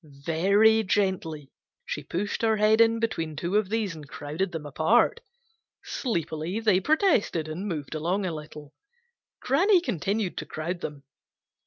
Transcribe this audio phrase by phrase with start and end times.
[0.25, 1.51] Very gently
[1.85, 5.19] she pushed her head in between two of these and crowded them apart.
[5.83, 8.73] Sleepily they protested and moved along a little.
[9.41, 11.03] Granny continued to crowd them.